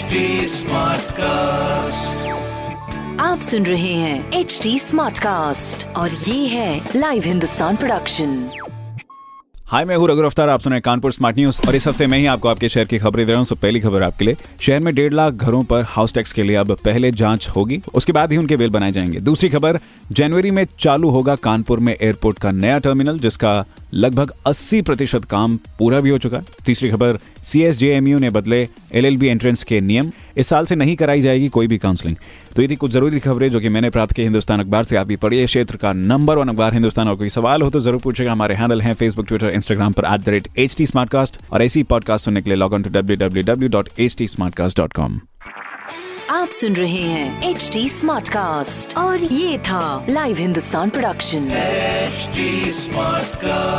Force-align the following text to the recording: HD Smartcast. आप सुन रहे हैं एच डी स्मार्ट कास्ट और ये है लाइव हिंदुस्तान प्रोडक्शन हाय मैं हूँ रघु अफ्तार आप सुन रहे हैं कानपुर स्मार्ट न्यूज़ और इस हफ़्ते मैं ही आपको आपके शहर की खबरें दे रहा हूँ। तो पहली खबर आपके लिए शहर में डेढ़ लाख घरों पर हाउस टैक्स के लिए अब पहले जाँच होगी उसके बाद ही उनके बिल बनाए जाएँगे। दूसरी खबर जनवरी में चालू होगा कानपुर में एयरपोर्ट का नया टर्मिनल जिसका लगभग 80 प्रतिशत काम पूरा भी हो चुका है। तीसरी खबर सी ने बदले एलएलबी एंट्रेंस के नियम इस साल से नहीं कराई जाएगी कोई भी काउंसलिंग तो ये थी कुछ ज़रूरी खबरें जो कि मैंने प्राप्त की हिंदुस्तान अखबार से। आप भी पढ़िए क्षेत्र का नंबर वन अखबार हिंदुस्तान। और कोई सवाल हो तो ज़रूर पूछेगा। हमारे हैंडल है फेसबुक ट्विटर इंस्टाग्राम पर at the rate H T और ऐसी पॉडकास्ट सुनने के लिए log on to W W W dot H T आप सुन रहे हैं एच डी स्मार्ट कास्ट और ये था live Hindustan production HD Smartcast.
HD 0.00 0.20
Smartcast. 0.48 2.20
आप 3.20 3.40
सुन 3.40 3.66
रहे 3.66 3.92
हैं 3.94 4.32
एच 4.32 4.58
डी 4.62 4.78
स्मार्ट 4.78 5.18
कास्ट 5.18 5.86
और 5.96 6.10
ये 6.10 6.46
है 6.46 6.88
लाइव 6.96 7.22
हिंदुस्तान 7.26 7.76
प्रोडक्शन 7.76 8.50
हाय 9.66 9.84
मैं 9.84 9.96
हूँ 9.96 10.08
रघु 10.08 10.22
अफ्तार 10.22 10.48
आप 10.48 10.60
सुन 10.60 10.70
रहे 10.70 10.76
हैं 10.76 10.82
कानपुर 10.82 11.12
स्मार्ट 11.12 11.36
न्यूज़ 11.38 11.60
और 11.68 11.74
इस 11.74 11.86
हफ़्ते 11.88 12.06
मैं 12.06 12.18
ही 12.18 12.26
आपको 12.26 12.48
आपके 12.48 12.68
शहर 12.68 12.84
की 12.84 12.98
खबरें 12.98 13.26
दे 13.26 13.32
रहा 13.32 13.38
हूँ। 13.38 13.46
तो 13.46 13.54
पहली 13.56 13.80
खबर 13.80 14.02
आपके 14.02 14.24
लिए 14.24 14.36
शहर 14.60 14.80
में 14.80 14.94
डेढ़ 14.94 15.12
लाख 15.12 15.32
घरों 15.34 15.62
पर 15.64 15.82
हाउस 15.88 16.14
टैक्स 16.14 16.32
के 16.32 16.42
लिए 16.42 16.56
अब 16.56 16.72
पहले 16.84 17.10
जाँच 17.12 17.48
होगी 17.48 17.80
उसके 17.94 18.12
बाद 18.12 18.32
ही 18.32 18.38
उनके 18.38 18.56
बिल 18.56 18.70
बनाए 18.70 18.92
जाएँगे। 18.92 19.20
दूसरी 19.20 19.48
खबर 19.48 19.78
जनवरी 20.12 20.50
में 20.50 20.66
चालू 20.78 21.10
होगा 21.10 21.34
कानपुर 21.34 21.80
में 21.80 21.96
एयरपोर्ट 22.00 22.38
का 22.38 22.50
नया 22.50 22.78
टर्मिनल 22.78 23.18
जिसका 23.18 23.64
लगभग 23.94 24.32
80 24.46 24.80
प्रतिशत 24.82 25.24
काम 25.24 25.56
पूरा 25.78 26.00
भी 26.00 26.10
हो 26.10 26.18
चुका 26.18 26.38
है। 26.38 26.44
तीसरी 26.66 26.90
खबर 26.90 27.18
सी 27.42 28.00
ने 28.00 28.30
बदले 28.30 28.68
एलएलबी 28.94 29.26
एंट्रेंस 29.26 29.62
के 29.62 29.80
नियम 29.80 30.10
इस 30.36 30.48
साल 30.48 30.66
से 30.66 30.74
नहीं 30.76 30.96
कराई 30.96 31.20
जाएगी 31.20 31.48
कोई 31.48 31.66
भी 31.66 31.78
काउंसलिंग 31.78 32.16
तो 32.56 32.62
ये 32.62 32.68
थी 32.68 32.76
कुछ 32.76 32.90
ज़रूरी 32.90 33.20
खबरें 33.20 33.50
जो 33.50 33.60
कि 33.60 33.68
मैंने 33.68 33.90
प्राप्त 33.90 34.12
की 34.12 34.22
हिंदुस्तान 34.22 34.60
अखबार 34.60 34.84
से। 34.84 34.96
आप 34.96 35.06
भी 35.06 35.16
पढ़िए 35.16 35.46
क्षेत्र 35.46 35.76
का 35.76 35.92
नंबर 35.92 36.38
वन 36.38 36.48
अखबार 36.48 36.72
हिंदुस्तान। 36.72 37.08
और 37.08 37.16
कोई 37.16 37.28
सवाल 37.28 37.62
हो 37.62 37.70
तो 37.70 37.80
ज़रूर 37.80 38.00
पूछेगा। 38.00 38.32
हमारे 38.32 38.54
हैंडल 38.54 38.82
है 38.82 38.94
फेसबुक 38.94 39.26
ट्विटर 39.26 39.50
इंस्टाग्राम 39.50 39.92
पर 39.92 40.04
at 40.04 40.20
the 40.20 40.28
rate 40.28 40.48
H 40.58 40.76
T 40.76 40.86
और 41.52 41.62
ऐसी 41.62 41.82
पॉडकास्ट 41.82 42.24
सुनने 42.24 42.42
के 42.42 42.50
लिए 42.50 42.56
log 42.56 42.72
on 42.72 42.82
to 42.82 42.90
W 42.90 43.16
W 43.16 43.42
W 43.42 43.68
dot 43.68 43.88
H 43.98 44.16
T 44.18 44.26
आप 46.30 46.48
सुन 46.48 46.74
रहे 46.76 47.02
हैं 47.02 47.50
एच 47.50 47.70
डी 47.72 47.88
स्मार्ट 47.88 48.28
कास्ट 48.28 48.96
और 48.98 49.24
ये 49.24 49.58
था 49.58 50.06
live 50.08 50.36
Hindustan 50.36 50.90
production 50.90 51.48
HD 52.10 52.46
Smartcast. 52.76 53.69